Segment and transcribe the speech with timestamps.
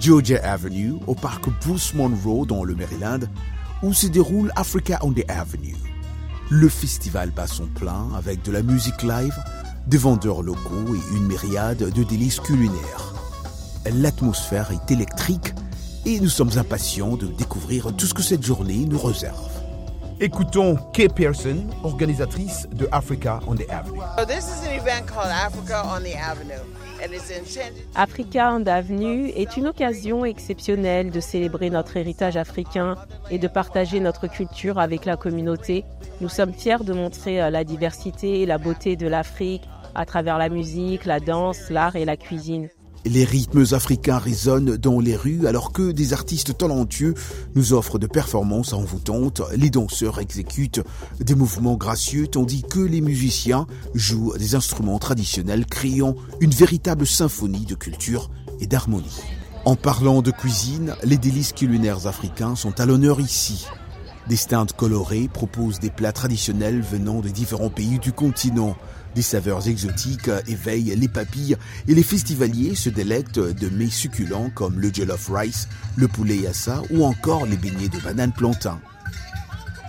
[0.00, 3.20] Georgia Avenue, au parc Bruce Monroe dans le Maryland,
[3.82, 5.76] où se déroule Africa on the Avenue.
[6.50, 9.36] Le festival bat son plein avec de la musique live,
[9.86, 13.14] des vendeurs locaux et une myriade de délices culinaires.
[13.92, 15.54] L'atmosphère est électrique
[16.06, 19.63] et nous sommes impatients de découvrir tout ce que cette journée nous réserve.
[20.20, 24.00] Écoutons Kay Pearson, organisatrice de Africa on the Avenue.
[27.96, 32.94] Africa on the Avenue est une occasion exceptionnelle de célébrer notre héritage africain
[33.30, 35.84] et de partager notre culture avec la communauté.
[36.20, 40.38] Nous sommes fiers de montrer euh, la diversité et la beauté de l'Afrique à travers
[40.38, 42.68] la musique, la danse, l'art et la cuisine.
[43.06, 47.14] Les rythmes africains résonnent dans les rues alors que des artistes talentueux
[47.54, 49.42] nous offrent de performances envoûtantes.
[49.54, 50.80] Les danseurs exécutent
[51.20, 57.66] des mouvements gracieux tandis que les musiciens jouent des instruments traditionnels créant une véritable symphonie
[57.66, 59.20] de culture et d'harmonie.
[59.66, 63.66] En parlant de cuisine, les délices culinaires africains sont à l'honneur ici.
[64.28, 68.76] Des stands colorés proposent des plats traditionnels venant des différents pays du continent.
[69.14, 74.80] Des saveurs exotiques éveillent les papilles et les festivaliers se délectent de mets succulents comme
[74.80, 78.80] le jollof rice, le poulet yassa ou encore les beignets de banane plantain.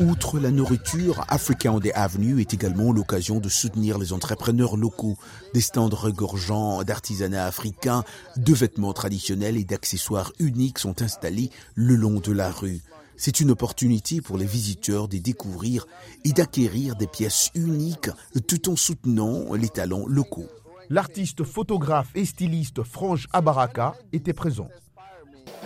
[0.02, 5.18] Outre la nourriture, Africa on the Avenue est également l'occasion de soutenir les entrepreneurs locaux.
[5.54, 8.04] Des stands regorgeants d'artisanat africain,
[8.36, 12.82] de vêtements traditionnels et d'accessoires uniques sont installés le long de la rue.
[13.18, 15.88] C'est une opportunité pour les visiteurs de découvrir
[16.24, 18.10] et d'acquérir des pièces uniques
[18.48, 20.48] tout en soutenant les talents locaux.
[20.90, 24.68] L'artiste photographe et styliste Frange Abaraka était présent.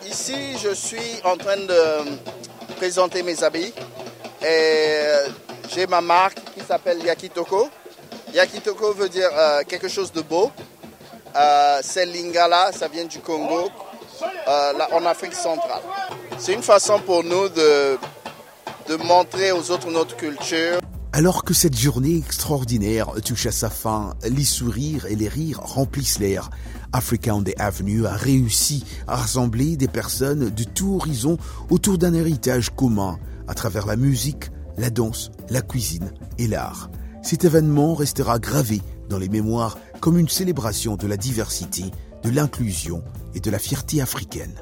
[0.07, 3.73] Ici, je suis en train de présenter mes habits
[4.41, 5.01] et
[5.73, 7.69] j'ai ma marque qui s'appelle Yakitoko.
[8.33, 10.51] Yakitoko veut dire euh, quelque chose de beau.
[11.35, 13.69] Euh, c'est Lingala, ça vient du Congo,
[14.47, 15.81] euh, en Afrique centrale.
[16.39, 17.97] C'est une façon pour nous de,
[18.87, 20.79] de montrer aux autres notre culture.
[21.11, 26.17] Alors que cette journée extraordinaire touche à sa fin, les sourires et les rires remplissent
[26.17, 26.49] l'air.
[26.93, 31.37] Africa on the Avenue a réussi à rassembler des personnes de tout horizon
[31.69, 33.19] autour d'un héritage commun
[33.49, 36.89] à travers la musique, la danse, la cuisine et l'art.
[37.21, 41.83] Cet événement restera gravé dans les mémoires comme une célébration de la diversité,
[42.23, 43.03] de l'inclusion
[43.35, 44.53] et de la fierté africaine.